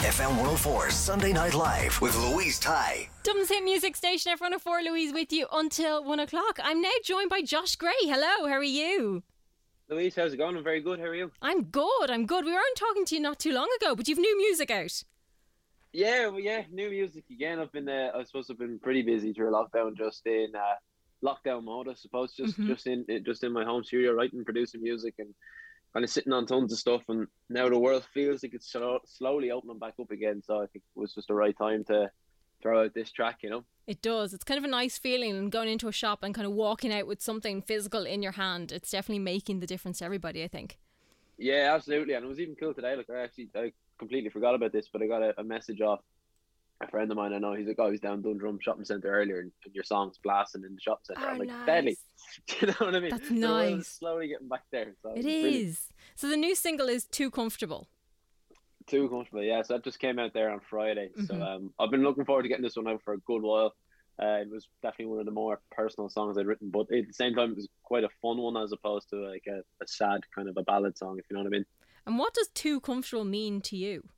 FM 0.00 0.30
104 0.30 0.90
Sunday 0.90 1.32
Night 1.32 1.54
Live 1.54 2.00
with 2.00 2.16
Louise 2.16 2.58
Ty. 2.58 3.08
Dublin's 3.22 3.50
hit 3.50 3.62
music 3.62 3.94
station, 3.96 4.34
F104 4.36 4.82
Louise 4.84 5.12
with 5.12 5.30
you 5.32 5.46
until 5.52 6.02
one 6.02 6.20
o'clock. 6.20 6.58
I'm 6.62 6.80
now 6.80 6.88
joined 7.04 7.28
by 7.28 7.42
Josh 7.42 7.76
Gray. 7.76 7.92
Hello, 8.02 8.46
how 8.48 8.54
are 8.54 8.62
you? 8.62 9.22
Louise, 9.90 10.14
how's 10.16 10.32
it 10.32 10.38
going? 10.38 10.56
I'm 10.56 10.64
very 10.64 10.80
good. 10.80 11.00
How 11.00 11.06
are 11.06 11.14
you? 11.14 11.30
I'm 11.42 11.64
good, 11.64 12.10
I'm 12.10 12.24
good. 12.24 12.44
We 12.46 12.52
weren't 12.52 12.76
talking 12.76 13.04
to 13.06 13.14
you 13.14 13.20
not 13.20 13.38
too 13.38 13.52
long 13.52 13.68
ago, 13.80 13.94
but 13.94 14.08
you've 14.08 14.18
new 14.18 14.38
music 14.38 14.70
out. 14.70 15.02
Yeah, 15.92 16.28
well, 16.28 16.40
yeah, 16.40 16.62
new 16.70 16.88
music 16.90 17.24
again. 17.30 17.58
I've 17.58 17.72
been, 17.72 17.88
uh, 17.88 18.12
I 18.16 18.24
suppose, 18.24 18.48
I've 18.50 18.58
been 18.58 18.78
pretty 18.78 19.02
busy 19.02 19.32
through 19.34 19.50
lockdown, 19.50 19.96
just 19.98 20.24
in 20.26 20.52
uh, 20.56 20.74
lockdown 21.26 21.64
mode. 21.64 21.88
I 21.88 21.94
suppose, 21.94 22.32
just 22.34 22.58
Mhm. 22.58 22.68
just 22.68 22.86
in 22.86 23.04
just 23.26 23.44
in 23.44 23.52
my 23.52 23.64
home 23.64 23.84
studio, 23.84 24.12
writing, 24.12 24.44
producing 24.44 24.82
music, 24.82 25.14
and 25.18 25.34
kind 25.92 26.04
of 26.04 26.10
sitting 26.10 26.32
on 26.32 26.46
tons 26.46 26.72
of 26.72 26.78
stuff. 26.78 27.02
And 27.08 27.26
now 27.48 27.68
the 27.68 27.78
world 27.78 28.06
feels 28.12 28.42
like 28.42 28.54
it's 28.54 28.70
slow, 28.70 28.98
slowly 29.06 29.50
opening 29.50 29.78
back 29.78 29.94
up 30.00 30.10
again. 30.10 30.42
So 30.44 30.56
I 30.56 30.66
think 30.66 30.84
it 30.96 30.98
was 30.98 31.14
just 31.14 31.28
the 31.28 31.34
right 31.34 31.56
time 31.56 31.84
to 31.84 32.10
throw 32.62 32.84
out 32.84 32.94
this 32.94 33.10
track. 33.10 33.38
You 33.42 33.50
know. 33.50 33.64
It 33.86 34.02
does. 34.02 34.32
It's 34.34 34.44
kind 34.44 34.58
of 34.58 34.64
a 34.64 34.68
nice 34.68 34.98
feeling 34.98 35.50
going 35.50 35.68
into 35.68 35.88
a 35.88 35.92
shop 35.92 36.22
and 36.22 36.34
kind 36.34 36.46
of 36.46 36.52
walking 36.52 36.92
out 36.92 37.06
with 37.06 37.20
something 37.20 37.62
physical 37.62 38.06
in 38.06 38.22
your 38.22 38.32
hand. 38.32 38.72
It's 38.72 38.90
definitely 38.90 39.20
making 39.20 39.60
the 39.60 39.66
difference 39.66 39.98
to 39.98 40.04
everybody, 40.04 40.44
I 40.44 40.48
think. 40.48 40.78
Yeah, 41.38 41.72
absolutely. 41.74 42.14
And 42.14 42.24
it 42.24 42.28
was 42.28 42.38
even 42.38 42.54
cool 42.54 42.74
today. 42.74 42.94
Like 42.94 43.10
I 43.10 43.22
actually 43.22 43.48
I 43.54 43.72
completely 43.98 44.30
forgot 44.30 44.54
about 44.54 44.72
this, 44.72 44.88
but 44.92 45.02
I 45.02 45.06
got 45.06 45.22
a, 45.22 45.40
a 45.40 45.44
message 45.44 45.80
off 45.80 46.00
a 46.82 46.88
friend 46.88 47.10
of 47.10 47.16
mine 47.16 47.32
I 47.32 47.38
know. 47.38 47.54
He's 47.54 47.66
like, 47.66 47.78
oh, 47.78 47.90
he's 47.90 48.00
down 48.00 48.22
Dundrum 48.22 48.58
Shopping 48.60 48.84
Centre 48.84 49.08
earlier, 49.12 49.40
and, 49.40 49.52
and 49.64 49.74
your 49.74 49.84
song's 49.84 50.18
blasting 50.22 50.64
in 50.64 50.74
the 50.74 50.80
shopping 50.80 51.04
centre. 51.04 51.22
Oh, 51.26 51.30
I'm 51.30 51.38
like, 51.38 51.48
nice. 51.48 51.66
deadly. 51.66 51.98
you 52.60 52.66
know 52.68 52.74
what 52.78 52.94
I 52.94 53.00
mean? 53.00 53.10
That's 53.10 53.24
is 53.30 53.30
nice. 53.32 53.88
slowly 53.98 54.28
getting 54.28 54.48
back 54.48 54.64
there. 54.72 54.94
So 55.02 55.12
it's 55.14 55.24
brilliant. 55.24 55.78
So 56.16 56.28
the 56.28 56.36
new 56.36 56.54
single 56.54 56.88
is 56.88 57.04
Too 57.06 57.30
Comfortable. 57.30 57.88
too 58.86 59.08
comfortable. 59.08 59.42
Yeah, 59.42 59.62
so 59.62 59.74
that 59.74 59.84
just 59.84 60.00
came 60.00 60.18
out 60.18 60.32
there 60.34 60.50
on 60.50 60.60
Friday. 60.60 61.10
So 61.26 61.34
Mhm. 61.34 61.42
um, 61.42 61.74
I've 61.78 61.90
been 61.90 62.02
looking 62.02 62.24
forward 62.24 62.42
to 62.42 62.48
getting 62.48 62.64
this 62.64 62.76
one 62.76 62.88
out 62.88 63.02
for 63.02 63.12
a 63.14 63.18
good 63.18 63.42
while. 63.42 63.74
Uh, 64.20 64.40
it 64.42 64.50
was 64.50 64.68
definitely 64.82 65.06
one 65.06 65.20
of 65.20 65.26
the 65.26 65.30
more 65.32 65.60
personal 65.70 66.08
songs 66.10 66.36
I'd 66.36 66.46
written, 66.46 66.70
but 66.70 66.90
at 66.92 67.06
the 67.06 67.12
same 67.12 67.34
time, 67.34 67.52
it 67.52 67.56
was 67.56 67.68
quite 67.84 68.04
a 68.04 68.08
fun 68.20 68.36
one 68.38 68.56
as 68.56 68.72
opposed 68.72 69.08
to 69.10 69.16
like 69.16 69.44
a, 69.48 69.60
a 69.82 69.86
sad 69.86 70.20
kind 70.34 70.48
of 70.48 70.56
a 70.56 70.62
ballad 70.62 70.98
song, 70.98 71.18
if 71.18 71.24
you 71.30 71.36
know 71.36 71.42
what 71.42 71.46
I 71.46 71.50
mean. 71.50 71.66
And 72.06 72.18
what 72.18 72.34
does 72.34 72.48
Too 72.48 72.80
Comfortable 72.80 73.24
mean 73.24 73.60
to 73.62 73.76
you? 73.76 74.08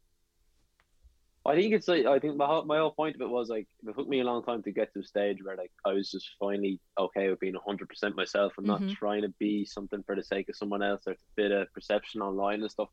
I 1.45 1.57
think 1.57 1.75
it's 1.75 1.89
like 1.89 2.07
I 2.07 2.21
think 2.21 2.37
my 2.37 2.47
whole, 2.47 2.65
my 2.65 2.79
whole 2.79 2.93
point 2.93 3.17
of 3.17 3.21
it 3.21 3.29
was 3.29 3.49
like 3.49 3.67
it 3.87 3.97
took 3.97 4.09
me 4.09 4.21
a 4.21 4.25
long 4.25 4.45
time 4.45 4.63
to 4.63 4.71
get 4.71 4.93
to 4.95 5.01
a 5.01 5.05
stage 5.05 5.39
where 5.43 5.57
like 5.57 5.73
I 5.85 5.93
was 5.93 6.11
just 6.11 6.31
finally 6.39 6.81
okay 6.99 7.29
with 7.29 7.41
being 7.41 7.57
hundred 7.67 7.89
percent 7.89 8.15
myself 8.15 8.53
and 8.59 8.67
Mhm. 8.67 8.81
not 8.81 8.89
trying 8.91 9.23
to 9.23 9.29
be 9.41 9.65
something 9.65 10.03
for 10.05 10.15
the 10.15 10.23
sake 10.23 10.49
of 10.49 10.57
someone 10.57 10.83
else 10.83 11.03
or 11.07 11.15
to 11.15 11.25
fit 11.35 11.51
a 11.51 11.67
perception 11.75 12.23
online 12.23 12.61
and 12.63 12.71
stuff. 12.71 12.91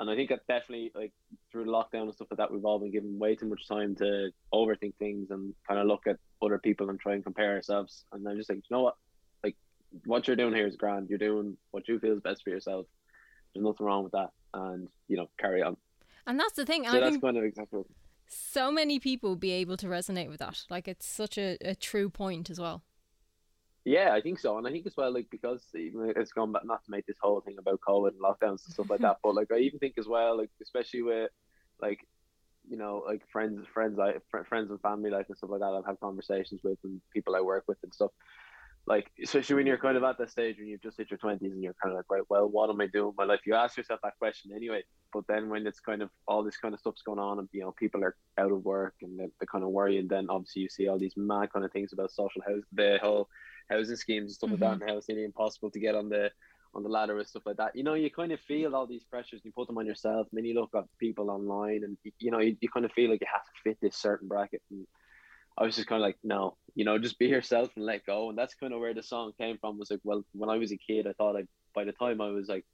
And 0.00 0.10
I 0.10 0.16
think 0.16 0.30
that 0.30 0.40
definitely 0.48 0.90
like 0.96 1.12
through 1.52 1.66
the 1.66 1.70
lockdown 1.70 2.02
and 2.02 2.14
stuff 2.14 2.26
like 2.32 2.38
that, 2.38 2.50
we've 2.50 2.64
all 2.64 2.80
been 2.80 2.90
given 2.90 3.16
way 3.20 3.36
too 3.36 3.46
much 3.48 3.68
time 3.68 3.94
to 3.96 4.32
overthink 4.52 4.96
things 4.98 5.30
and 5.30 5.54
kind 5.68 5.78
of 5.78 5.86
look 5.86 6.08
at 6.08 6.16
other 6.42 6.58
people 6.58 6.90
and 6.90 6.98
try 6.98 7.14
and 7.14 7.22
compare 7.22 7.54
ourselves. 7.54 8.04
And 8.12 8.26
I'm 8.28 8.36
just 8.36 8.50
like, 8.50 8.56
you 8.58 8.74
know 8.76 8.82
what, 8.82 8.96
like 9.44 9.56
what 10.04 10.26
you're 10.26 10.34
doing 10.34 10.54
here 10.54 10.66
is 10.66 10.74
grand. 10.74 11.08
You're 11.08 11.18
doing 11.18 11.56
what 11.70 11.86
you 11.86 12.00
feel 12.00 12.14
is 12.14 12.20
best 12.22 12.42
for 12.42 12.50
yourself. 12.50 12.86
There's 13.54 13.62
nothing 13.64 13.86
wrong 13.86 14.02
with 14.02 14.12
that, 14.12 14.30
and 14.54 14.88
you 15.06 15.16
know, 15.16 15.28
carry 15.38 15.62
on. 15.62 15.76
And 16.26 16.38
that's 16.38 16.54
the 16.54 16.66
thing. 16.66 16.84
So 16.84 16.90
I 16.90 17.00
that's 17.00 17.12
think 17.12 17.22
kind 17.22 17.36
of 17.36 17.44
exactly. 17.44 17.82
So 18.28 18.72
many 18.72 18.98
people 18.98 19.36
be 19.36 19.50
able 19.52 19.76
to 19.78 19.86
resonate 19.86 20.28
with 20.28 20.38
that. 20.38 20.62
Like 20.70 20.88
it's 20.88 21.06
such 21.06 21.36
a, 21.36 21.58
a 21.60 21.74
true 21.74 22.08
point 22.08 22.50
as 22.50 22.58
well. 22.58 22.82
Yeah, 23.84 24.12
I 24.14 24.20
think 24.20 24.38
so, 24.38 24.56
and 24.58 24.66
I 24.66 24.70
think 24.70 24.86
as 24.86 24.96
well, 24.96 25.12
like 25.12 25.28
because 25.28 25.60
even 25.74 26.12
it's 26.14 26.30
gone 26.30 26.52
back 26.52 26.64
not 26.64 26.84
to 26.84 26.90
make 26.92 27.04
this 27.04 27.16
whole 27.20 27.40
thing 27.40 27.56
about 27.58 27.80
COVID 27.80 28.10
and 28.10 28.20
lockdowns 28.20 28.64
and 28.64 28.74
stuff 28.74 28.88
like 28.88 29.00
that, 29.00 29.16
but 29.24 29.34
like 29.34 29.50
I 29.52 29.58
even 29.58 29.80
think 29.80 29.94
as 29.98 30.06
well, 30.06 30.38
like 30.38 30.50
especially 30.62 31.02
with 31.02 31.30
like 31.80 32.06
you 32.68 32.76
know 32.76 33.02
like 33.04 33.22
friends, 33.32 33.66
friends, 33.74 33.98
I 33.98 34.14
fr- 34.30 34.44
friends 34.44 34.70
and 34.70 34.80
family 34.80 35.10
like 35.10 35.26
and 35.28 35.36
stuff 35.36 35.50
like 35.50 35.60
that. 35.60 35.74
I've 35.74 35.84
had 35.84 35.98
conversations 35.98 36.60
with 36.62 36.78
and 36.84 37.00
people 37.12 37.34
I 37.34 37.40
work 37.40 37.64
with 37.66 37.78
and 37.82 37.92
stuff. 37.92 38.12
Like 38.86 39.10
especially 39.22 39.56
when 39.56 39.66
you're 39.66 39.78
kind 39.78 39.96
of 39.96 40.02
at 40.02 40.18
that 40.18 40.30
stage 40.30 40.56
when 40.58 40.66
you've 40.66 40.82
just 40.82 40.98
hit 40.98 41.10
your 41.10 41.18
twenties 41.18 41.52
and 41.52 41.62
you're 41.62 41.74
kind 41.80 41.92
of 41.92 41.98
like, 41.98 42.10
right, 42.10 42.22
well, 42.28 42.48
what 42.48 42.68
am 42.68 42.80
I 42.80 42.88
doing 42.88 43.06
with 43.06 43.16
my 43.16 43.24
life? 43.24 43.40
You 43.46 43.54
ask 43.54 43.76
yourself 43.76 44.00
that 44.02 44.18
question 44.18 44.50
anyway, 44.54 44.82
but 45.12 45.24
then 45.28 45.48
when 45.48 45.66
it's 45.66 45.78
kind 45.78 46.02
of 46.02 46.10
all 46.26 46.42
this 46.42 46.56
kind 46.56 46.74
of 46.74 46.80
stuff's 46.80 47.02
going 47.02 47.20
on 47.20 47.38
and 47.38 47.48
you 47.52 47.60
know 47.60 47.72
people 47.72 48.02
are 48.02 48.16
out 48.38 48.50
of 48.50 48.64
work 48.64 48.94
and 49.02 49.18
they're, 49.18 49.28
they're 49.38 49.46
kind 49.46 49.62
of 49.62 49.70
worrying, 49.70 50.08
then 50.08 50.26
obviously 50.28 50.62
you 50.62 50.68
see 50.68 50.88
all 50.88 50.98
these 50.98 51.16
mad 51.16 51.52
kind 51.52 51.64
of 51.64 51.70
things 51.70 51.92
about 51.92 52.10
social 52.10 52.42
house, 52.42 52.64
the 52.72 52.98
whole 53.00 53.28
housing 53.70 53.96
schemes 53.96 54.30
and 54.30 54.34
stuff 54.34 54.50
like 54.50 54.58
that, 54.58 54.72
mm-hmm. 54.72 54.82
and 54.82 54.90
how 54.90 54.96
it's 54.96 55.08
nearly 55.08 55.24
impossible 55.24 55.70
to 55.70 55.78
get 55.78 55.94
on 55.94 56.08
the 56.08 56.30
on 56.74 56.82
the 56.82 56.88
ladder 56.88 57.18
and 57.18 57.28
stuff 57.28 57.42
like 57.46 57.56
that. 57.56 57.76
You 57.76 57.84
know, 57.84 57.94
you 57.94 58.10
kind 58.10 58.32
of 58.32 58.40
feel 58.40 58.74
all 58.74 58.86
these 58.86 59.04
pressures, 59.04 59.40
and 59.40 59.44
you 59.44 59.52
put 59.52 59.66
them 59.66 59.78
on 59.78 59.86
yourself, 59.86 60.26
and 60.30 60.38
then 60.38 60.44
you 60.44 60.54
look 60.54 60.70
at 60.74 60.84
people 60.98 61.30
online, 61.30 61.82
and 61.84 61.96
you 62.18 62.30
know, 62.30 62.40
you, 62.40 62.56
you 62.60 62.68
kind 62.68 62.84
of 62.84 62.92
feel 62.92 63.10
like 63.10 63.20
you 63.20 63.26
have 63.32 63.44
to 63.44 63.50
fit 63.62 63.78
this 63.80 63.96
certain 63.96 64.28
bracket. 64.28 64.62
And 64.70 64.86
I 65.62 65.66
was 65.66 65.76
just 65.76 65.86
kind 65.88 66.02
of 66.02 66.06
like, 66.06 66.18
no, 66.24 66.56
you 66.74 66.84
know, 66.84 66.98
just 66.98 67.18
be 67.20 67.26
yourself 67.26 67.70
and 67.76 67.84
let 67.86 68.04
go. 68.04 68.28
And 68.30 68.36
that's 68.36 68.54
kind 68.54 68.72
of 68.74 68.80
where 68.80 68.94
the 68.94 69.02
song 69.02 69.30
came 69.40 69.58
from. 69.58 69.78
Was 69.78 69.92
like, 69.92 70.00
well, 70.02 70.24
when 70.32 70.50
I 70.50 70.56
was 70.58 70.72
a 70.72 70.76
kid, 70.76 71.06
I 71.06 71.12
thought 71.12 71.36
I 71.36 71.44
by 71.74 71.84
the 71.84 71.92
time 71.92 72.20
I 72.20 72.30
was 72.30 72.48
like, 72.48 72.64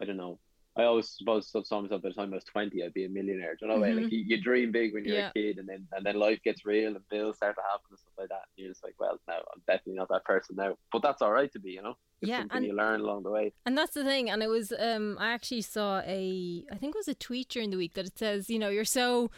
I 0.00 0.04
don't 0.06 0.16
know. 0.16 0.38
I 0.76 0.84
always 0.84 1.08
supposed 1.10 1.52
to 1.52 1.64
saw 1.64 1.80
myself 1.82 2.02
by 2.02 2.08
the 2.08 2.14
time 2.16 2.32
I 2.32 2.36
was 2.36 2.44
twenty, 2.44 2.82
I'd 2.82 2.94
be 2.94 3.04
a 3.04 3.08
millionaire. 3.08 3.54
Do 3.54 3.66
you 3.66 3.68
know 3.68 3.78
what 3.78 3.84
I 3.90 3.92
mean? 3.92 4.02
Like 4.04 4.10
you, 4.12 4.24
you 4.26 4.42
dream 4.42 4.72
big 4.72 4.92
when 4.92 5.04
you're 5.04 5.14
Yeah. 5.18 5.28
a 5.28 5.32
kid, 5.32 5.58
and 5.58 5.68
then 5.68 5.86
and 5.92 6.04
then 6.04 6.16
life 6.18 6.40
gets 6.42 6.64
real 6.66 6.96
and 6.96 7.08
bills 7.10 7.36
start 7.36 7.54
to 7.56 7.62
happen 7.62 7.84
and 7.90 7.98
stuff 7.98 8.14
like 8.18 8.28
that. 8.30 8.42
And 8.56 8.64
you're 8.64 8.70
just 8.70 8.82
like, 8.82 8.94
well, 8.98 9.20
no, 9.28 9.34
I'm 9.34 9.62
definitely 9.68 9.94
not 9.94 10.08
that 10.08 10.24
person 10.24 10.56
now. 10.56 10.74
But 10.90 11.02
that's 11.02 11.20
all 11.22 11.30
right 11.30 11.52
to 11.52 11.60
be, 11.60 11.72
you 11.72 11.82
know. 11.82 11.94
It's 12.22 12.30
Yeah, 12.30 12.38
something 12.40 12.56
and- 12.56 12.66
you 12.66 12.74
learn 12.74 13.00
along 13.02 13.22
the 13.24 13.30
way. 13.30 13.52
And 13.66 13.76
that's 13.78 13.94
the 13.94 14.02
thing. 14.02 14.30
And 14.30 14.42
it 14.42 14.48
was, 14.48 14.72
um, 14.76 15.16
I 15.20 15.30
actually 15.32 15.60
saw 15.62 15.98
a, 16.00 16.64
I 16.72 16.76
think 16.76 16.94
it 16.96 16.98
was 16.98 17.08
a 17.08 17.14
tweet 17.14 17.50
during 17.50 17.70
the 17.70 17.76
week 17.76 17.94
that 17.94 18.06
it 18.06 18.18
says, 18.18 18.48
you 18.50 18.58
know, 18.58 18.70
you're 18.70 18.84
so 18.84 19.30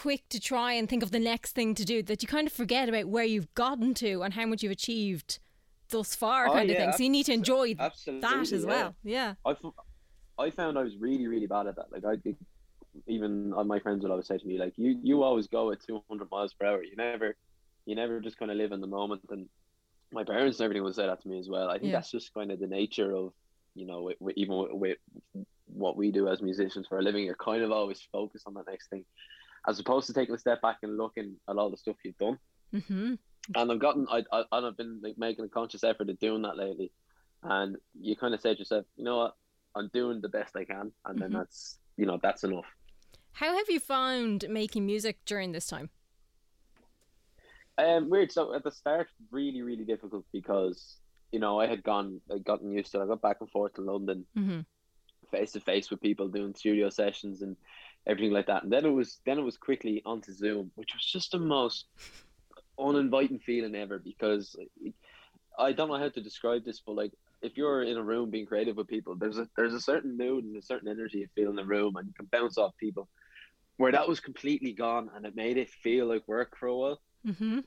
quick 0.00 0.26
to 0.30 0.40
try 0.40 0.72
and 0.72 0.88
think 0.88 1.02
of 1.02 1.10
the 1.10 1.18
next 1.18 1.52
thing 1.52 1.74
to 1.74 1.84
do 1.84 2.02
that 2.02 2.22
you 2.22 2.28
kind 2.28 2.46
of 2.46 2.52
forget 2.52 2.88
about 2.88 3.06
where 3.06 3.24
you've 3.24 3.52
gotten 3.54 3.92
to 3.92 4.22
and 4.22 4.32
how 4.34 4.46
much 4.46 4.62
you've 4.62 4.72
achieved 4.72 5.38
thus 5.90 6.14
far, 6.14 6.48
Oh, 6.48 6.52
kind 6.52 6.70
of 6.70 6.76
thing. 6.76 6.92
So 6.92 7.02
you 7.02 7.10
need 7.10 7.26
to 7.26 7.32
enjoy 7.34 7.74
that 7.74 7.92
as 8.06 8.52
yeah. 8.52 8.58
well. 8.64 8.94
Yeah. 9.04 9.34
I, 9.44 9.50
f- 9.50 9.74
I 10.38 10.50
found 10.50 10.78
I 10.78 10.82
was 10.82 10.96
really 10.98 11.26
really 11.26 11.46
bad 11.46 11.66
at 11.66 11.76
that. 11.76 11.92
Like 11.92 12.04
I 12.06 12.16
did, 12.16 12.36
even 13.06 13.52
uh, 13.56 13.64
my 13.64 13.78
friends 13.78 14.02
would 14.02 14.10
always 14.10 14.26
say 14.26 14.38
to 14.38 14.46
me 14.46 14.58
like, 14.58 14.72
you 14.76 14.98
you 15.02 15.22
always 15.22 15.46
go 15.48 15.70
at 15.72 15.78
200 15.86 16.30
miles 16.30 16.54
per 16.54 16.66
hour. 16.66 16.82
You 16.82 16.96
never, 16.96 17.36
you 17.84 17.94
never 17.94 18.20
just 18.20 18.38
kind 18.38 18.50
of 18.50 18.56
live 18.56 18.72
in 18.72 18.80
the 18.80 18.86
moment. 18.86 19.22
And 19.30 19.48
my 20.12 20.24
parents 20.24 20.58
and 20.60 20.64
everything 20.64 20.82
would 20.84 20.94
say 20.94 21.06
that 21.06 21.20
to 21.22 21.28
me 21.28 21.38
as 21.38 21.48
well. 21.48 21.68
I 21.68 21.74
think 21.78 21.90
Yeah. 21.90 21.98
that's 21.98 22.10
just 22.10 22.32
kind 22.32 22.50
of 22.50 22.58
the 22.58 22.66
nature 22.66 23.14
of, 23.14 23.32
you 23.74 23.86
know, 23.86 24.10
even 24.36 24.56
with, 24.56 24.70
with 24.72 24.98
what 25.66 25.96
we 25.96 26.10
do 26.10 26.28
as 26.28 26.40
musicians 26.40 26.86
for 26.88 26.98
a 26.98 27.02
living. 27.02 27.24
You're 27.24 27.34
kind 27.36 27.62
of 27.62 27.70
always 27.70 28.00
focused 28.10 28.44
on 28.46 28.54
that 28.54 28.66
next 28.68 28.88
thing, 28.90 29.04
as 29.68 29.78
opposed 29.78 30.06
to 30.06 30.12
taking 30.14 30.34
a 30.34 30.38
step 30.38 30.60
back 30.62 30.78
and 30.82 30.96
looking 30.96 31.36
at 31.48 31.56
all 31.56 31.70
the 31.70 31.76
stuff 31.76 31.96
you've 32.04 32.16
done 32.18 32.38
Mm-hmm. 32.74 33.14
and 33.56 33.72
I've 33.72 33.80
gotten 33.80 34.06
I, 34.10 34.22
I 34.32 34.44
and 34.52 34.66
I've 34.66 34.76
been 34.76 35.00
like 35.02 35.18
making 35.18 35.44
a 35.44 35.48
conscious 35.48 35.82
effort 35.82 36.08
of 36.08 36.18
doing 36.20 36.42
that 36.42 36.56
lately. 36.56 36.92
And 37.42 37.76
you 38.00 38.14
kind 38.16 38.34
of 38.34 38.42
to 38.42 38.54
yourself, 38.54 38.84
you 38.96 39.04
know 39.04 39.16
what, 39.16 39.36
I'm 39.74 39.90
doing 39.92 40.20
the 40.20 40.28
best 40.28 40.54
I 40.56 40.64
can, 40.64 40.92
and 41.06 41.18
then 41.20 41.30
Mhm. 41.30 41.38
that's 41.38 41.78
you 41.96 42.06
know 42.06 42.18
that's 42.22 42.44
enough. 42.44 42.66
How 43.32 43.56
have 43.56 43.68
you 43.70 43.80
found 43.80 44.44
making 44.48 44.86
music 44.86 45.24
during 45.24 45.52
this 45.52 45.66
time? 45.66 45.90
Um, 47.78 48.10
weird. 48.10 48.30
So 48.30 48.54
at 48.54 48.62
the 48.62 48.70
start, 48.70 49.08
really 49.30 49.62
really 49.62 49.84
difficult 49.84 50.24
because 50.32 50.96
you 51.32 51.38
know 51.40 51.58
I 51.58 51.66
had 51.66 51.82
gone, 51.82 52.20
I'd 52.32 52.44
gotten 52.44 52.70
used 52.72 52.92
to. 52.92 53.00
it. 53.00 53.04
I 53.04 53.06
got 53.06 53.22
back 53.22 53.38
and 53.40 53.50
forth 53.50 53.74
to 53.74 53.82
London 53.82 54.26
Mm-hmm. 54.36 54.60
face 55.30 55.52
to 55.52 55.60
face 55.60 55.90
with 55.90 56.00
people 56.00 56.28
doing 56.28 56.54
studio 56.54 56.90
sessions 56.90 57.42
and 57.42 57.56
everything 58.06 58.32
like 58.32 58.46
that. 58.46 58.62
And 58.62 58.72
then 58.72 58.84
it 58.84 58.90
was 58.90 59.20
then 59.26 59.38
it 59.38 59.44
was 59.44 59.56
quickly 59.56 60.02
onto 60.04 60.32
Zoom, 60.32 60.70
which 60.74 60.94
was 60.94 61.04
just 61.04 61.32
the 61.32 61.38
most 61.38 61.86
uninviting 62.78 63.38
feeling 63.38 63.74
ever 63.74 63.98
because 63.98 64.56
I 65.58 65.72
don't 65.72 65.88
know 65.88 65.98
how 65.98 66.08
to 66.08 66.20
describe 66.20 66.64
this, 66.64 66.80
but 66.84 66.96
like 66.96 67.12
if 67.42 67.56
you're 67.56 67.82
in 67.82 67.96
a 67.96 68.02
room 68.02 68.30
being 68.30 68.46
creative 68.46 68.76
with 68.76 68.88
people, 68.88 69.14
there's 69.16 69.38
a 69.38 69.48
there's 69.56 69.74
a 69.74 69.80
certain 69.80 70.16
mood 70.16 70.44
and 70.44 70.56
a 70.56 70.62
certain 70.62 70.88
energy 70.88 71.18
you 71.18 71.28
feel 71.34 71.50
in 71.50 71.56
the 71.56 71.64
room, 71.64 71.96
and 71.96 72.06
you 72.06 72.14
can 72.14 72.26
bounce 72.26 72.58
off 72.58 72.76
people. 72.78 73.08
Where 73.76 73.92
that 73.92 74.08
was 74.08 74.20
completely 74.20 74.72
gone, 74.72 75.10
and 75.14 75.24
it 75.24 75.34
made 75.34 75.56
it 75.56 75.70
feel 75.70 76.06
like 76.06 76.28
work 76.28 76.56
for 76.58 76.66
a 76.66 76.76
while. 76.76 77.00
Mm-hmm. 77.26 77.60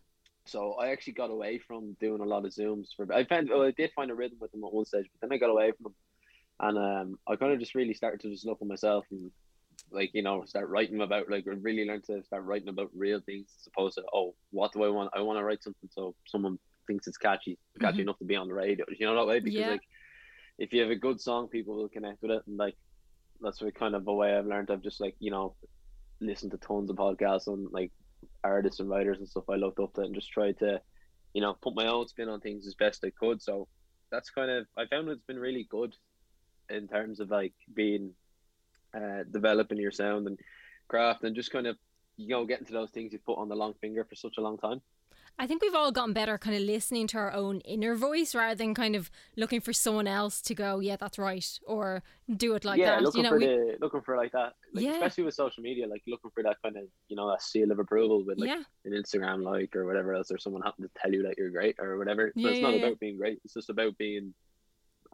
So 0.46 0.74
I 0.74 0.90
actually 0.90 1.14
got 1.14 1.32
away 1.32 1.58
from 1.58 1.96
doing 2.00 2.22
a 2.22 2.26
lot 2.26 2.46
of 2.46 2.52
zooms 2.52 2.90
for. 2.96 3.12
I 3.12 3.24
found 3.24 3.50
well, 3.50 3.64
I 3.64 3.72
did 3.72 3.92
find 3.96 4.12
a 4.12 4.16
rhythm 4.16 4.38
with 4.40 4.52
them 4.52 4.64
at 4.64 4.74
one 4.74 4.86
stage, 4.86 5.08
but 5.12 5.28
then 5.28 5.36
I 5.36 5.40
got 5.40 5.50
away 5.50 5.72
from 5.72 5.84
them, 5.84 5.96
and 6.60 6.78
um, 6.78 7.20
I 7.28 7.36
kind 7.36 7.54
of 7.54 7.60
just 7.60 7.76
really 7.76 7.94
started 7.96 8.20
to 8.22 8.30
just 8.30 8.46
look 8.46 8.60
at 8.62 8.68
myself 8.68 9.06
and 9.10 9.32
like 9.94 10.12
you 10.14 10.22
know 10.24 10.44
start 10.46 10.70
writing 10.70 11.02
about 11.02 11.30
like 11.30 11.46
really 11.48 11.86
learn 11.86 12.02
to 12.02 12.24
start 12.24 12.44
writing 12.44 12.70
about 12.70 12.90
real 12.96 13.22
things 13.26 13.54
as 13.60 13.68
opposed 13.68 13.96
to 13.96 14.04
oh 14.14 14.36
what 14.52 14.72
do 14.74 14.84
I 14.84 14.90
want 14.90 15.12
I 15.16 15.22
want 15.22 15.38
to 15.40 15.44
write 15.44 15.64
something 15.64 15.90
so 15.92 16.16
someone 16.28 16.58
thinks 16.88 17.08
it's 17.08 17.18
catchy 17.18 17.58
catchy 17.82 18.00
Mhm. 18.00 18.04
enough 18.04 18.20
to 18.20 18.26
be 18.26 18.36
on 18.36 18.48
the 18.48 18.54
radio 18.54 18.86
you 18.98 19.06
know 19.06 19.16
that 19.16 19.28
way 19.28 19.40
because 19.40 19.66
Yeah. 19.66 19.72
like 19.72 19.82
if 20.58 20.74
you 20.74 20.82
have 20.82 20.92
a 20.92 20.96
good 20.96 21.22
song 21.22 21.48
people 21.48 21.76
will 21.76 21.90
connect 21.90 22.22
with 22.22 22.32
it 22.32 22.44
and 22.48 22.58
like 22.58 22.76
that's 23.42 23.62
what 23.62 23.76
kind 23.76 23.96
of 23.96 24.08
a 24.08 24.14
way 24.14 24.36
I've 24.36 24.46
learned 24.46 24.72
I've 24.72 24.82
just 24.84 25.02
like 25.02 25.16
you 25.20 25.32
know 25.32 25.56
listened 26.22 26.52
to 26.52 26.58
tons 26.58 26.90
of 26.90 26.96
podcasts 26.98 27.48
on 27.48 27.68
like 27.72 27.92
artists 28.44 28.80
and 28.80 28.90
writers 28.90 29.20
and 29.20 29.28
stuff 29.28 29.50
I 29.50 29.56
looked 29.56 29.80
up 29.80 29.94
to 29.94 30.02
and 30.02 30.16
just 30.16 30.32
tried 30.32 30.60
to 30.60 30.82
you 31.34 31.42
know 31.42 31.56
put 31.62 31.76
my 31.76 31.88
own 31.88 32.08
spin 32.08 32.30
on 32.30 32.40
things 32.40 32.68
as 32.68 32.76
best 32.76 33.04
I 33.06 33.12
could 33.20 33.42
so 33.42 33.68
that's 34.12 34.30
kind 34.30 34.50
of 34.52 34.66
I 34.78 34.86
found 34.88 35.10
it's 35.10 35.24
been 35.24 35.40
really 35.40 35.68
good 35.70 35.96
in 36.70 36.88
terms 36.88 37.20
of 37.20 37.30
like 37.30 37.54
being 37.74 38.14
uh, 38.96 39.24
developing 39.32 39.78
your 39.78 39.92
sound 39.92 40.28
and 40.28 40.40
craft 40.88 41.24
and 41.24 41.36
just 41.36 41.52
kind 41.52 41.68
of 41.68 41.78
you 42.18 42.28
know 42.30 42.46
getting 42.46 42.66
to 42.66 42.74
those 42.74 42.92
things 42.92 43.12
you've 43.14 43.26
put 43.26 43.38
on 43.38 43.50
the 43.50 43.56
long 43.56 43.74
finger 43.82 44.04
for 44.04 44.16
such 44.16 44.36
a 44.38 44.42
long 44.42 44.58
time. 44.58 44.82
I 45.40 45.48
think 45.48 45.64
we've 45.64 45.74
all 45.74 45.92
gotten 45.92 46.14
better 46.14 46.38
kind 46.38 46.56
of 46.56 46.62
listening 46.62 47.08
to 47.08 47.18
our 47.18 47.34
own 47.34 47.60
inner 47.62 47.96
voice 47.96 48.36
rather 48.36 48.54
than 48.54 48.76
kind 48.76 48.96
of 48.96 49.10
looking 49.36 49.62
for 49.62 49.74
someone 49.74 50.06
else 50.06 50.42
to 50.42 50.54
go, 50.54 50.80
yeah, 50.80 50.96
that's 50.96 51.18
right, 51.18 51.44
or 51.66 52.04
do 52.36 52.54
it 52.54 52.64
like 52.64 52.80
yeah, 52.80 52.92
that. 52.92 53.02
looking 53.02 53.20
you 53.20 53.24
know, 53.24 53.30
for 53.30 53.40
we, 53.40 53.46
the 53.48 53.78
looking 53.82 54.02
for 54.02 54.16
like 54.16 54.32
that, 54.34 54.54
like 54.74 54.86
Yeah. 54.86 54.92
especially 54.92 55.24
with 55.24 55.34
social 55.34 55.64
media, 55.64 55.88
like 55.88 56.04
looking 56.08 56.30
for 56.36 56.44
that 56.44 56.58
kind 56.62 56.78
of 56.78 56.84
you 57.08 57.16
know 57.16 57.28
that 57.32 57.42
seal 57.42 57.72
of 57.72 57.80
approval 57.80 58.24
with 58.24 58.38
like 58.38 58.50
yeah, 58.50 58.62
an 58.86 58.92
Instagram 58.92 59.42
like 59.44 59.76
or 59.76 59.86
whatever 59.86 60.14
else, 60.14 60.30
or 60.30 60.38
someone 60.38 60.62
happen 60.62 60.84
to 60.84 60.92
tell 61.02 61.12
you 61.12 61.24
that 61.24 61.36
you're 61.38 61.50
great 61.50 61.78
or 61.80 61.98
whatever. 61.98 62.32
Yeah, 62.36 62.50
it's 62.50 62.62
not 62.62 62.74
yeah, 62.74 62.78
yeah. 62.78 62.86
about 62.86 63.00
being 63.00 63.18
great; 63.18 63.40
it's 63.44 63.56
just 63.56 63.72
about 63.72 63.98
being 63.98 64.36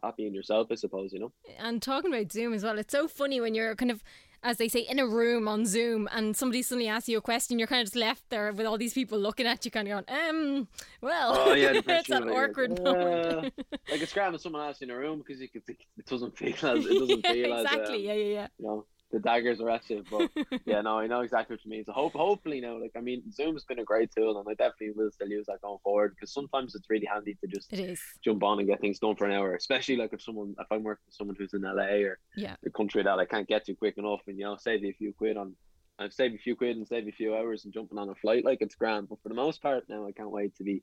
happy 0.02 0.26
in 0.26 0.34
yourself, 0.34 0.68
I 0.70 0.74
suppose. 0.74 1.12
You 1.12 1.20
know. 1.20 1.32
and 1.58 1.80
talking 1.82 2.12
about 2.12 2.32
Zoom 2.32 2.52
as 2.54 2.64
well, 2.64 2.78
it's 2.78 2.92
so 2.92 3.08
funny 3.08 3.40
when 3.40 3.54
you're 3.54 3.74
kind 3.74 3.90
of, 3.90 4.02
as 4.42 4.56
they 4.56 4.68
say, 4.68 4.80
in 4.80 4.98
a 4.98 5.06
room 5.06 5.46
on 5.48 5.66
Zoom 5.66 6.08
and 6.12 6.36
somebody 6.36 6.62
suddenly 6.62 6.88
asks 6.88 7.08
you 7.08 7.18
a 7.18 7.20
question, 7.20 7.58
you're 7.58 7.68
kind 7.68 7.80
of 7.80 7.86
just 7.86 7.96
left 7.96 8.28
there 8.30 8.52
with 8.52 8.66
all 8.66 8.78
these 8.78 8.94
people 8.94 9.18
looking 9.18 9.46
at 9.46 9.64
you, 9.64 9.70
kind 9.70 9.88
of 9.88 10.04
going, 10.06 10.28
um, 10.28 10.68
well, 11.00 11.34
Oh 11.36 11.54
yeah, 11.54 11.72
it's 11.86 12.08
that 12.08 12.22
awkward 12.22 12.70
like, 12.78 12.82
moment. 12.82 13.52
"Uh," 13.58 13.62
like 13.90 14.00
it's 14.02 14.12
when 14.32 14.38
someone 14.38 14.62
you 14.66 14.82
in 14.82 14.90
a 14.90 14.96
room 14.96 15.18
because 15.18 15.40
you 15.40 15.48
can, 15.48 15.62
it 15.68 16.06
doesn't 16.06 16.36
feel 16.36 16.54
as 16.54 16.86
it 16.86 16.98
doesn't 16.98 17.24
yeah, 17.24 17.32
feel 17.32 17.54
as 17.54 17.64
exactly. 17.64 17.94
um, 17.94 18.00
yeah, 18.00 18.12
yeah, 18.14 18.34
yeah. 18.34 18.46
you 18.58 18.66
know 18.66 18.86
the 19.12 19.18
daggers 19.18 19.60
are 19.60 19.80
you. 19.88 20.04
But 20.10 20.30
yeah, 20.66 20.80
no, 20.82 20.98
I 20.98 21.06
know 21.06 21.20
exactly 21.20 21.54
what 21.54 21.64
you 21.64 21.70
mean. 21.70 21.84
So 21.84 21.92
hope 21.92 22.12
hopefully 22.12 22.60
now, 22.60 22.80
like 22.80 22.92
I 22.96 23.00
mean, 23.00 23.22
Zoom's 23.32 23.64
been 23.64 23.78
a 23.78 23.84
great 23.84 24.10
tool, 24.16 24.38
and 24.38 24.46
I 24.48 24.54
definitely 24.54 24.92
will 24.96 25.10
still 25.10 25.28
use 25.28 25.46
that 25.46 25.60
going 25.62 25.78
forward 25.82 26.14
because 26.14 26.32
sometimes 26.32 26.74
it's 26.74 26.88
really 26.88 27.06
handy 27.12 27.36
to 27.40 27.46
just 27.46 27.72
It 27.72 27.80
is. 27.80 28.00
jump 28.24 28.42
on 28.42 28.58
and 28.58 28.68
get 28.68 28.80
things 28.80 28.98
done 28.98 29.16
for 29.16 29.26
an 29.26 29.32
hour, 29.32 29.54
especially 29.54 29.96
like 29.96 30.12
if 30.12 30.22
someone 30.22 30.54
if 30.58 30.66
I'm 30.70 30.82
working 30.82 31.02
with 31.06 31.14
someone 31.14 31.36
who's 31.38 31.54
in 31.54 31.62
LA 31.62 32.02
or 32.08 32.18
Yeah. 32.36 32.56
the 32.62 32.70
country 32.70 33.02
that 33.02 33.18
I 33.18 33.24
can't 33.24 33.48
get 33.48 33.64
to 33.66 33.74
quick 33.74 33.98
enough, 33.98 34.20
and 34.26 34.38
you 34.38 34.44
know 34.44 34.56
save 34.56 34.82
you 34.82 34.90
a 34.90 34.94
few 34.94 35.12
quid 35.12 35.36
on. 35.36 35.56
Uh, 35.98 36.04
I've 36.04 36.14
saved 36.14 36.34
a 36.34 36.38
few 36.38 36.56
quid 36.56 36.76
and 36.76 36.86
saved 36.88 37.08
a 37.08 37.12
few 37.12 37.34
hours 37.36 37.64
and 37.64 37.74
jumping 37.74 37.98
on 37.98 38.08
a 38.08 38.14
flight 38.14 38.44
like 38.44 38.58
it's 38.62 38.74
grand. 38.74 39.08
But 39.08 39.20
for 39.22 39.28
the 39.28 39.34
most 39.34 39.60
part 39.60 39.84
now, 39.88 40.06
I 40.06 40.12
can't 40.12 40.30
wait 40.30 40.54
to 40.56 40.64
be, 40.64 40.82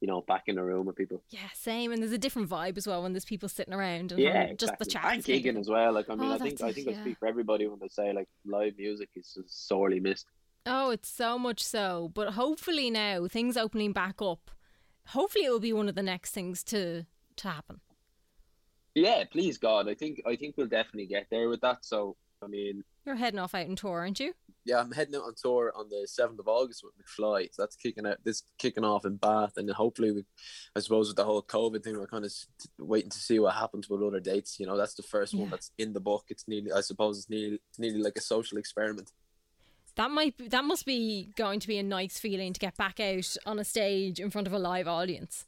you 0.00 0.06
know, 0.08 0.22
back 0.22 0.44
in 0.46 0.56
a 0.58 0.64
room 0.64 0.86
with 0.86 0.96
people. 0.96 1.22
Yeah, 1.30 1.40
same. 1.54 1.92
And 1.92 2.02
there's 2.02 2.12
a 2.12 2.18
different 2.18 2.48
vibe 2.48 2.78
as 2.78 2.86
well 2.86 3.02
when 3.02 3.12
there's 3.12 3.24
people 3.24 3.48
sitting 3.48 3.74
around 3.74 4.12
and 4.12 4.20
Yeah, 4.20 4.52
just 4.54 4.78
the 4.78 4.86
chat. 4.86 5.04
And 5.04 5.22
gigging 5.22 5.58
as 5.58 5.68
well. 5.68 5.92
Like 5.92 6.08
I 6.08 6.14
mean, 6.14 6.30
Oh, 6.30 6.34
I 6.34 6.38
think 6.38 6.62
I 6.62 6.68
it, 6.68 6.74
think 6.74 6.88
I 6.88 6.94
speak 6.94 7.18
for 7.18 7.26
everybody 7.26 7.66
when 7.66 7.78
they 7.78 7.88
say 7.88 8.12
like 8.12 8.28
live 8.46 8.78
music 8.78 9.10
is 9.14 9.32
just 9.34 9.68
sorely 9.68 10.00
missed. 10.00 10.26
Oh, 10.66 10.90
it's 10.90 11.08
so 11.08 11.38
much 11.38 11.62
so. 11.62 12.10
But 12.14 12.30
hopefully 12.34 12.90
now 12.90 13.26
things 13.28 13.56
opening 13.56 13.92
back 13.92 14.22
up. 14.22 14.50
Hopefully 15.08 15.44
it 15.44 15.50
will 15.50 15.60
be 15.60 15.72
one 15.72 15.88
of 15.88 15.94
the 15.94 16.02
next 16.02 16.30
things 16.32 16.64
to 16.64 17.04
to 17.36 17.48
happen. 17.48 17.80
Yeah, 18.94 19.24
please 19.30 19.58
God, 19.58 19.88
I 19.88 19.94
think 19.94 20.22
I 20.26 20.36
think 20.36 20.56
we'll 20.56 20.66
definitely 20.66 21.06
get 21.06 21.26
there 21.30 21.48
with 21.48 21.60
that. 21.60 21.84
So 21.84 22.16
I 22.42 22.46
mean, 22.46 22.84
You're 23.04 23.16
heading 23.16 23.38
off 23.38 23.54
out 23.54 23.66
on 23.66 23.76
tour, 23.76 23.98
aren't 24.00 24.18
you? 24.20 24.32
Yeah, 24.64 24.78
I'm 24.78 24.92
heading 24.92 25.14
out 25.14 25.22
on 25.22 25.34
tour 25.40 25.72
on 25.76 25.88
the 25.88 26.06
seventh 26.06 26.38
of 26.38 26.48
August 26.48 26.84
with 26.84 26.92
McFly. 26.98 27.48
So 27.52 27.62
that's 27.62 27.76
kicking 27.76 28.06
out. 28.06 28.18
This 28.24 28.42
kicking 28.58 28.84
off 28.84 29.04
in 29.04 29.16
Bath, 29.16 29.54
and 29.56 29.68
then 29.68 29.74
hopefully, 29.74 30.12
we, 30.12 30.24
I 30.76 30.80
suppose, 30.80 31.08
with 31.08 31.16
the 31.16 31.24
whole 31.24 31.42
COVID 31.42 31.82
thing, 31.82 31.98
we're 31.98 32.06
kind 32.06 32.24
of 32.24 32.32
waiting 32.78 33.10
to 33.10 33.18
see 33.18 33.38
what 33.38 33.54
happens 33.54 33.88
with 33.88 34.02
other 34.02 34.20
dates. 34.20 34.60
You 34.60 34.66
know, 34.66 34.76
that's 34.76 34.94
the 34.94 35.02
first 35.02 35.32
Yeah. 35.32 35.40
one 35.40 35.50
that's 35.50 35.70
in 35.78 35.92
the 35.92 36.00
book. 36.00 36.24
It's 36.28 36.46
nearly, 36.46 36.72
I 36.72 36.80
suppose, 36.80 37.18
it's 37.18 37.30
nearly, 37.30 37.60
it's 37.70 37.78
nearly 37.78 38.02
like 38.02 38.16
a 38.16 38.20
social 38.22 38.58
experiment. 38.58 39.12
That 39.96 40.10
might 40.10 40.36
be, 40.36 40.48
that 40.48 40.64
must 40.64 40.86
be 40.86 41.32
going 41.36 41.60
to 41.60 41.66
be 41.66 41.76
a 41.76 41.82
nice 41.82 42.18
feeling 42.18 42.52
to 42.52 42.60
get 42.60 42.76
back 42.76 43.00
out 43.00 43.36
on 43.44 43.58
a 43.58 43.64
stage 43.64 44.20
in 44.20 44.30
front 44.30 44.46
of 44.46 44.52
a 44.52 44.58
live 44.58 44.86
audience. 44.86 45.46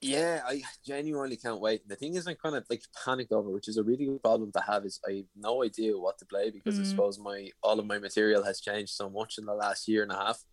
Yeah, 0.00 0.42
I 0.46 0.62
genuinely 0.86 1.36
can't 1.36 1.60
wait. 1.60 1.88
The 1.88 1.96
thing 1.96 2.14
is, 2.16 2.26
I'm 2.26 2.36
kind 2.36 2.54
of 2.54 2.64
like 2.68 2.82
panicked 3.04 3.32
over, 3.32 3.48
which 3.50 3.66
is 3.66 3.78
a 3.78 3.82
really 3.82 4.04
good 4.06 4.22
problem 4.22 4.52
to 4.52 4.60
have. 4.60 4.84
Is 4.84 5.00
I 5.08 5.12
have 5.12 5.24
no 5.34 5.64
idea 5.64 5.98
what 5.98 6.18
to 6.18 6.26
play 6.26 6.50
because 6.50 6.78
I 6.78 6.82
Mm. 6.82 6.86
suppose 6.86 7.18
my 7.18 7.50
all 7.62 7.80
of 7.80 7.86
my 7.86 7.98
material 7.98 8.44
has 8.44 8.60
changed 8.60 8.92
so 8.92 9.08
much 9.08 9.38
in 9.38 9.46
the 9.46 9.54
last 9.54 9.88
year 9.88 10.02
and 10.02 10.12
a 10.12 10.16
half. 10.16 10.44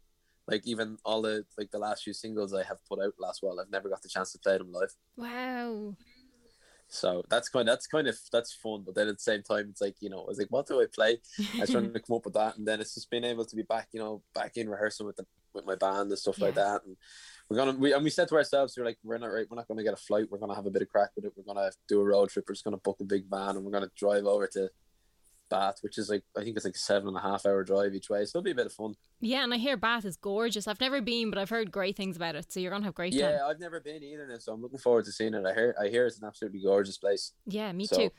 Like 0.47 0.65
even 0.65 0.97
all 1.05 1.21
the 1.21 1.45
like 1.57 1.71
the 1.71 1.79
last 1.79 2.03
few 2.03 2.13
singles 2.13 2.53
I 2.53 2.63
have 2.63 2.83
put 2.87 2.99
out 3.03 3.13
last 3.19 3.43
while, 3.43 3.59
I've 3.59 3.69
never 3.71 3.89
got 3.89 4.01
the 4.01 4.09
chance 4.09 4.31
to 4.31 4.39
play 4.39 4.57
them 4.57 4.71
live. 4.71 4.93
Wow. 5.17 5.97
So 6.87 7.23
that's 7.29 7.49
kind 7.49 7.67
of, 7.67 7.73
that's 7.73 7.87
kind 7.87 8.07
of 8.07 8.17
that's 8.31 8.53
fun. 8.53 8.83
But 8.85 8.95
then 8.95 9.07
at 9.07 9.17
the 9.17 9.23
same 9.23 9.41
time, 9.41 9.67
it's 9.71 9.81
like 9.81 9.95
you 9.99 10.09
know, 10.09 10.21
I 10.21 10.27
was 10.27 10.37
like, 10.37 10.51
what 10.51 10.67
do 10.67 10.81
I 10.81 10.85
play? 10.93 11.19
I 11.57 11.61
was 11.61 11.71
trying 11.71 11.91
to 11.91 11.99
come 12.07 12.15
up 12.17 12.25
with 12.25 12.35
that, 12.35 12.57
and 12.57 12.67
then 12.67 12.79
it's 12.81 12.93
just 12.93 13.09
being 13.09 13.23
able 13.23 13.45
to 13.45 13.55
be 13.55 13.63
back, 13.63 13.89
you 13.91 13.99
know, 13.99 14.21
back 14.35 14.57
in 14.57 14.69
rehearsal 14.69 15.07
with 15.07 15.15
the 15.17 15.25
with 15.53 15.65
my 15.65 15.75
band 15.75 16.09
and 16.09 16.19
stuff 16.19 16.41
like 16.41 16.55
that. 16.55 16.81
And 16.85 16.95
we're 17.49 17.57
gonna 17.57 17.73
we 17.73 17.93
and 17.93 18.03
we 18.03 18.09
said 18.09 18.27
to 18.29 18.35
ourselves, 18.35 18.75
we're 18.77 18.85
like, 18.85 18.97
we're 19.03 19.17
not 19.17 19.27
right, 19.27 19.45
we're 19.49 19.57
not 19.57 19.67
gonna 19.67 19.83
get 19.83 19.93
a 19.93 19.97
flight. 19.97 20.25
We're 20.29 20.39
gonna 20.39 20.55
have 20.55 20.65
a 20.65 20.71
bit 20.71 20.81
of 20.81 20.89
crack 20.89 21.09
with 21.15 21.25
it. 21.25 21.33
We're 21.35 21.51
gonna 21.53 21.69
do 21.87 22.01
a 22.01 22.05
road 22.05 22.29
trip. 22.29 22.45
We're 22.47 22.53
just 22.55 22.63
gonna 22.63 22.77
book 22.77 22.97
a 23.01 23.03
big 23.03 23.25
van 23.29 23.55
and 23.57 23.65
we're 23.65 23.71
gonna 23.71 23.91
drive 23.97 24.25
over 24.25 24.47
to 24.47 24.69
Bath, 25.49 25.77
which 25.81 25.97
is 25.97 26.09
like 26.09 26.23
I 26.37 26.43
think 26.43 26.55
it's 26.55 26.65
like 26.65 26.75
a 26.75 26.79
seven 26.79 27.09
and 27.09 27.17
a 27.17 27.19
half 27.19 27.45
hour 27.45 27.63
drive 27.63 27.93
each 27.93 28.09
way. 28.09 28.25
So 28.25 28.39
it'll 28.39 28.45
be 28.45 28.51
a 28.51 28.55
bit 28.55 28.65
of 28.65 28.73
fun. 28.73 28.95
Yeah, 29.19 29.43
and 29.43 29.53
I 29.53 29.57
hear 29.57 29.77
Bath 29.77 30.05
is 30.05 30.17
gorgeous. 30.17 30.67
I've 30.67 30.79
never 30.79 30.99
been, 31.01 31.29
but 31.29 31.37
I've 31.37 31.49
heard 31.49 31.71
great 31.71 31.95
things 31.95 32.15
about 32.15 32.35
it. 32.35 32.51
So 32.51 32.59
you're 32.59 32.71
gonna 32.71 32.85
have 32.85 32.95
great 32.95 33.13
Yeah, 33.13 33.31
time. 33.37 33.49
I've 33.49 33.59
never 33.59 33.79
been 33.79 34.01
either, 34.03 34.25
now, 34.27 34.37
so 34.39 34.53
I'm 34.53 34.61
looking 34.61 34.79
forward 34.79 35.05
to 35.05 35.11
seeing 35.11 35.33
it. 35.33 35.45
I 35.45 35.53
hear 35.53 35.75
I 35.79 35.89
hear 35.89 36.07
it's 36.07 36.17
an 36.19 36.25
absolutely 36.25 36.61
gorgeous 36.61 36.97
place. 36.97 37.33
Yeah, 37.45 37.71
me 37.73 37.85
So, 37.85 37.95
too. 37.97 38.11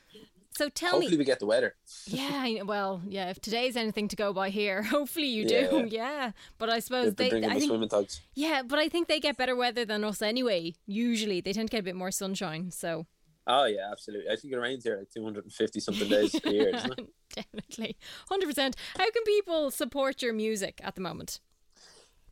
So 0.56 0.68
tell 0.68 0.90
Hopefully 0.90 1.00
me, 1.00 1.04
Hopefully, 1.06 1.18
we 1.18 1.24
get 1.24 1.40
the 1.40 1.46
weather. 1.46 1.74
yeah, 2.06 2.62
well, 2.64 3.02
yeah. 3.08 3.28
If 3.30 3.40
today's 3.40 3.76
anything 3.76 4.06
to 4.08 4.16
go 4.16 4.32
by 4.32 4.50
here, 4.50 4.82
hopefully 4.96 5.26
you 5.26 5.46
do. 5.46 5.86
Yeah. 5.88 6.04
Yeah, 6.04 6.32
but 6.58 6.70
I 6.70 6.78
suppose 6.80 7.14
they 7.14 7.24
they, 7.24 7.30
bring 7.30 7.44
in 7.44 7.50
I 7.50 7.58
think, 7.58 7.70
swimming 7.70 7.88
togs. 7.88 8.20
yeah, 8.34 8.62
but 8.62 8.78
I 8.78 8.88
think 8.88 9.08
they 9.08 9.20
get 9.20 9.36
better 9.36 9.56
weather 9.56 9.84
than 9.84 10.04
us 10.04 10.22
anyway. 10.22 10.74
Usually, 10.86 11.40
they 11.40 11.52
tend 11.52 11.68
to 11.68 11.72
get 11.72 11.80
a 11.80 11.82
bit 11.82 11.96
more 11.96 12.10
sunshine. 12.10 12.70
So 12.70 13.06
Oh 13.46 13.64
yeah, 13.64 13.90
absolutely. 13.90 14.30
I 14.30 14.36
think 14.36 14.52
it 14.54 14.58
rains 14.58 14.84
here 14.84 14.96
like 14.98 15.10
250 15.10 15.80
something 15.80 16.08
days 16.08 16.34
a 16.44 16.50
year, 16.50 16.72
definitely, 17.34 17.96
hundred 18.28 18.46
percent. 18.46 18.76
How 18.96 19.10
can 19.10 19.22
people 19.24 19.70
support 19.70 20.22
your 20.22 20.32
music 20.32 20.80
at 20.82 20.94
the 20.94 21.00
moment? 21.00 21.40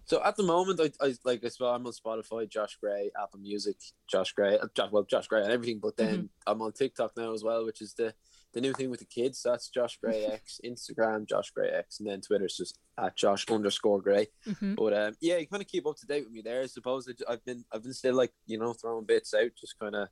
So 0.05 0.23
at 0.25 0.37
the 0.37 0.43
moment, 0.43 0.81
I, 0.81 0.91
I 1.05 1.15
like 1.25 1.45
I 1.45 1.51
well, 1.61 1.75
I'm 1.75 1.87
on 1.87 1.93
Spotify, 1.93 2.49
Josh 2.49 2.77
Gray, 2.83 3.11
Apple 3.21 3.39
Music, 3.41 3.77
Josh 4.11 4.33
Gray, 4.33 4.59
uh, 4.59 4.67
Josh, 4.75 4.91
well, 4.91 5.05
Josh 5.05 5.29
Gray 5.29 5.43
and 5.43 5.53
everything. 5.53 5.79
But 5.81 5.97
then 5.97 6.15
Mm-hmm. 6.15 6.27
I'm 6.47 6.61
on 6.63 6.73
TikTok 6.73 7.13
now 7.17 7.33
as 7.33 7.45
well, 7.45 7.65
which 7.65 7.81
is 7.81 7.95
the 7.95 8.13
the 8.53 8.61
new 8.61 8.75
thing 8.75 8.91
with 8.91 9.01
the 9.01 9.07
kids. 9.07 9.43
That's 9.43 9.69
Josh 9.71 9.99
Gray 10.03 10.25
X, 10.41 10.61
Instagram 10.65 11.27
Josh 11.29 11.51
Gray 11.51 11.71
X, 11.71 12.01
and 12.01 12.09
then 12.09 12.21
Twitter's 12.21 12.57
just 12.57 12.79
at 12.99 13.17
Josh 13.17 13.49
underscore 13.49 14.03
Gray. 14.03 14.27
Mhm. 14.47 14.77
But 14.77 14.93
um, 14.93 15.15
yeah, 15.21 15.37
you 15.39 15.47
kind 15.47 15.63
of 15.63 15.69
keep 15.69 15.87
up 15.87 15.97
to 15.99 16.07
date 16.07 16.25
with 16.25 16.33
me 16.33 16.43
there. 16.43 16.63
I 16.63 16.67
suppose 16.67 17.09
I've 17.29 17.45
been 17.45 17.65
I've 17.73 17.83
been 17.85 17.95
still 17.95 18.15
like 18.15 18.33
you 18.47 18.59
know 18.59 18.73
throwing 18.75 19.07
bits 19.07 19.33
out, 19.35 19.51
just 19.59 19.79
kind 19.79 19.95
of. 19.95 20.09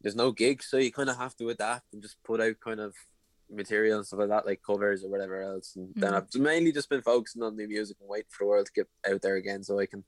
There's 0.00 0.16
no 0.16 0.32
gigs, 0.32 0.66
so 0.68 0.78
you 0.78 0.90
kind 0.90 1.08
of 1.10 1.16
have 1.16 1.36
to 1.36 1.48
adapt 1.50 1.92
and 1.92 2.02
just 2.02 2.16
put 2.24 2.40
out 2.40 2.56
kind 2.64 2.80
of 2.80 2.92
material 3.52 3.98
and 3.98 4.06
stuff 4.06 4.20
like 4.20 4.28
that, 4.30 4.46
like 4.46 4.62
covers 4.66 5.04
or 5.04 5.10
whatever 5.10 5.40
else. 5.42 5.76
And 5.76 5.92
then 5.96 6.12
Mhm. 6.12 6.16
I've 6.16 6.34
mainly 6.40 6.72
just 6.72 6.88
been 6.88 7.02
focusing 7.02 7.42
on 7.42 7.56
new 7.56 7.68
music 7.68 7.98
and 8.00 8.08
waiting 8.08 8.26
for 8.30 8.44
the 8.44 8.48
world 8.48 8.66
to 8.66 8.72
get 8.72 8.88
out 9.06 9.22
there 9.22 9.36
again, 9.36 9.62
so 9.62 9.78
I 9.78 9.86
can, 9.86 10.04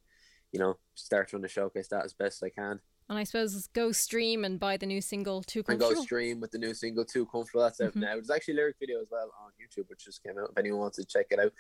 you 0.52 0.58
know, 0.60 0.78
start 0.94 1.28
trying 1.28 1.42
to 1.42 1.48
showcase 1.48 1.88
that 1.88 2.04
as 2.04 2.14
best 2.14 2.42
I 2.42 2.50
can. 2.50 2.80
And 3.06 3.18
I 3.18 3.24
suppose 3.24 3.66
go 3.74 3.92
stream 3.92 4.46
and 4.46 4.58
buy 4.58 4.78
the 4.78 4.86
new 4.86 5.02
single 5.02 5.42
Too 5.42 5.62
And 5.68 5.78
go 5.78 5.92
stream 5.92 6.40
with 6.40 6.52
the 6.52 6.58
new 6.58 6.72
single 6.72 7.04
"Too 7.04 7.26
Comfortable." 7.26 7.60
That's 7.62 7.78
out 7.82 7.92
Mhm. 7.92 8.00
now. 8.00 8.14
There's 8.14 8.30
actually 8.30 8.54
a 8.54 8.56
lyric 8.56 8.76
video 8.80 8.98
as 9.02 9.10
well 9.10 9.30
on 9.38 9.52
YouTube, 9.60 9.90
which 9.90 10.06
just 10.06 10.22
came 10.22 10.38
out. 10.38 10.52
If 10.52 10.56
anyone 10.58 10.80
wants 10.80 10.96
to 10.96 11.04
check 11.04 11.26
it 11.30 11.38
out, 11.38 11.52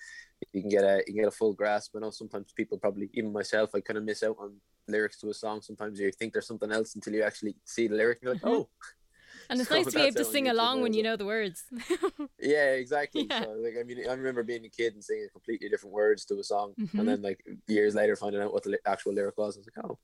you 0.52 0.62
can 0.62 0.70
get 0.70 0.84
a 0.84 0.98
you 1.06 1.12
can 1.12 1.16
get 1.16 1.28
a 1.28 1.30
full 1.30 1.52
grasp. 1.52 1.94
I 1.94 1.98
know 1.98 2.10
sometimes 2.10 2.54
people 2.54 2.78
probably, 2.78 3.10
even 3.12 3.30
myself, 3.30 3.74
I 3.74 3.82
kind 3.82 3.98
of 3.98 4.04
miss 4.04 4.22
out 4.22 4.36
on 4.38 4.58
lyrics 4.88 5.18
to 5.20 5.28
a 5.28 5.34
song. 5.34 5.60
Sometimes 5.60 6.00
you 6.00 6.10
think 6.12 6.32
there's 6.32 6.46
something 6.46 6.72
else 6.72 6.94
until 6.94 7.12
you 7.12 7.22
actually 7.22 7.56
see 7.66 7.88
the 7.88 7.94
lyric. 7.96 8.20
And 8.22 8.24
you're 8.24 8.34
like, 8.36 8.42
Mhm. 8.42 8.48
oh, 8.48 8.70
And 9.50 9.60
it's 9.60 9.68
So 9.68 9.76
nice 9.76 9.86
to 9.86 9.92
be 9.92 10.00
able 10.02 10.16
to 10.16 10.24
sing 10.24 10.48
along 10.48 10.82
when 10.82 10.92
you 10.94 11.02
know 11.02 11.16
the 11.16 11.26
words. 11.26 11.64
Yeah, 12.40 12.72
exactly. 12.72 13.26
Yeah. 13.28 13.42
So 13.44 13.50
like 13.52 13.74
I 13.80 13.82
mean, 13.84 14.04
I 14.08 14.12
remember 14.12 14.42
being 14.42 14.64
a 14.64 14.68
kid 14.68 14.94
and 14.94 15.02
singing 15.02 15.28
completely 15.32 15.68
different 15.68 15.94
words 15.94 16.24
to 16.26 16.38
a 16.38 16.44
song, 16.44 16.74
Mhm. 16.78 16.98
and 16.98 17.08
then 17.08 17.22
like 17.22 17.42
years 17.68 17.94
later 17.94 18.16
finding 18.16 18.42
out 18.42 18.52
what 18.52 18.62
the 18.64 18.70
li- 18.70 18.78
actual 18.86 19.14
lyric 19.14 19.38
was. 19.38 19.56
I 19.56 19.60
was 19.60 19.68
like, 19.74 19.84
oh, 19.86 19.98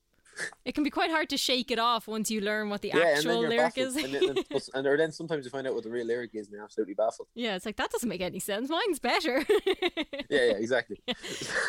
It 0.65 0.75
can 0.75 0.85
be 0.85 0.91
quite 0.91 1.11
hard 1.11 1.29
to 1.31 1.37
shake 1.37 1.71
it 1.71 1.79
off 1.79 2.09
once 2.09 2.31
you 2.31 2.41
learn 2.41 2.71
what 2.71 2.81
the 2.81 2.89
yeah, 2.95 3.15
actual 3.17 3.41
lyric 3.41 3.75
baffled. 3.75 3.87
is. 3.89 3.97
and, 3.97 4.15
then, 4.15 4.45
and, 4.75 4.87
or 4.87 4.97
then 4.97 5.13
sometimes 5.13 5.45
you 5.45 5.51
find 5.51 5.67
out 5.67 5.75
what 5.75 5.85
the 5.85 5.91
real 5.91 6.07
lyric 6.07 6.31
is, 6.35 6.47
and 6.47 6.55
you're 6.55 6.65
absolutely 6.65 6.95
baffled. 6.95 7.29
yeah, 7.35 7.57
it's 7.57 7.67
like 7.67 7.77
that 7.77 7.91
doesn't 7.91 8.09
make 8.09 8.23
any 8.23 8.41
sense. 8.41 8.71
Mine's 8.71 8.99
better. 8.99 9.45
Yeah, 9.67 9.83
yeah, 10.31 10.53
exactly. 10.65 10.99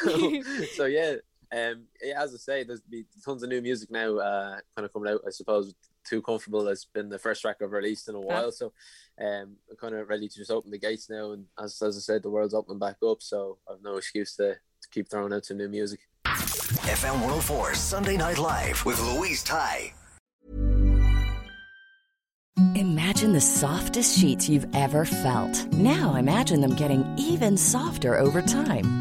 so, 0.04 0.42
so 0.76 0.86
yeah, 0.86 1.16
um, 1.52 1.84
yeah, 2.02 2.22
as 2.24 2.34
I 2.34 2.38
say, 2.38 2.64
there's 2.64 2.82
be 2.82 3.06
tons 3.26 3.44
of 3.44 3.50
new 3.50 3.62
music 3.62 3.92
now, 3.92 4.18
uh, 4.18 4.60
kind 4.76 4.86
of 4.86 4.94
coming 4.94 5.12
out. 5.12 5.22
I 5.28 5.32
suppose 5.32 5.74
too 6.04 6.22
comfortable 6.22 6.68
It's 6.68 6.86
been 6.86 7.10
the 7.10 7.20
first 7.20 7.42
track 7.42 7.58
I've 7.62 7.72
released 7.72 8.10
in 8.10 8.16
a 8.16 8.22
while, 8.22 8.52
so 8.52 8.74
um, 9.20 9.56
I'm 9.70 9.78
kind 9.80 9.96
of 9.96 10.10
ready 10.10 10.28
to 10.28 10.36
just 10.36 10.52
open 10.52 10.72
the 10.72 10.80
gates 10.80 11.10
now. 11.10 11.32
And 11.32 11.46
as 11.62 11.82
as 11.82 11.98
I 11.98 12.00
said, 12.00 12.24
the 12.24 12.30
world's 12.30 12.54
opening 12.54 12.80
back 12.80 12.98
up, 13.06 13.22
so 13.22 13.58
I've 13.70 13.82
no 13.84 13.98
excuse 13.98 14.36
to, 14.38 14.54
to 14.54 14.90
keep 14.92 15.10
throwing 15.10 15.34
out 15.34 15.46
some 15.46 15.58
new 15.58 15.70
music. 15.70 16.00
FM 16.26 17.14
104 17.14 17.76
Sunday 17.76 18.18
Night 18.18 18.38
Live 18.38 18.84
with 18.86 19.00
Louise 19.00 19.44
Ty. 19.44 19.94
Imagine 22.76 23.34
the 23.34 23.42
softest 23.42 24.18
sheets 24.20 24.50
you've 24.50 24.68
ever 24.76 25.06
felt. 25.06 25.72
Now 25.74 26.16
imagine 26.16 26.62
them 26.62 26.76
getting 26.76 27.06
even 27.18 27.58
softer 27.58 28.18
over 28.18 28.42
time. 28.42 29.01